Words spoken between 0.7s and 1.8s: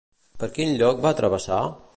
lloc va travessar?